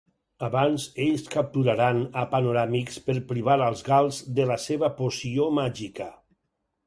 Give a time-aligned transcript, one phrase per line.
[0.45, 6.09] Abans, ells capturaran a Panoràmix per privar als gals de la seva poció màgica.